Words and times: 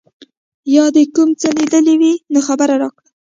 یا 0.75 0.85
دي 0.95 1.03
کوم 1.15 1.29
څه 1.41 1.47
لیدلي 1.57 1.95
وي 2.01 2.13
نو 2.31 2.39
خبر 2.47 2.69
راکړه. 2.81 3.01